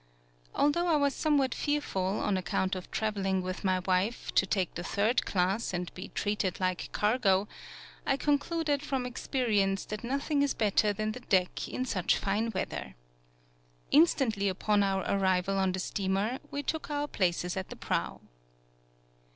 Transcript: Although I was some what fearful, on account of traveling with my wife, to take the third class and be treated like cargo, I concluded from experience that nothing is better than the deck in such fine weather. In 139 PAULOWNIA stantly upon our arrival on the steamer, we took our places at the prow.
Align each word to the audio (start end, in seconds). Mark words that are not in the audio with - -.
Although 0.55 0.87
I 0.87 0.95
was 0.95 1.13
some 1.13 1.37
what 1.37 1.53
fearful, 1.53 2.01
on 2.21 2.35
account 2.35 2.73
of 2.75 2.89
traveling 2.89 3.43
with 3.43 3.63
my 3.63 3.81
wife, 3.81 4.33
to 4.33 4.47
take 4.47 4.73
the 4.73 4.83
third 4.83 5.27
class 5.27 5.75
and 5.75 5.93
be 5.93 6.07
treated 6.15 6.59
like 6.59 6.91
cargo, 6.91 7.47
I 8.03 8.17
concluded 8.17 8.81
from 8.81 9.05
experience 9.05 9.85
that 9.85 10.03
nothing 10.03 10.41
is 10.41 10.55
better 10.55 10.91
than 10.91 11.11
the 11.11 11.19
deck 11.19 11.67
in 11.67 11.85
such 11.85 12.17
fine 12.17 12.45
weather. 12.49 12.95
In 13.91 13.99
139 14.05 14.07
PAULOWNIA 14.07 14.07
stantly 14.07 14.49
upon 14.49 14.81
our 14.81 15.03
arrival 15.07 15.59
on 15.59 15.71
the 15.71 15.79
steamer, 15.79 16.39
we 16.49 16.63
took 16.63 16.89
our 16.89 17.07
places 17.07 17.55
at 17.55 17.69
the 17.69 17.75
prow. 17.75 18.21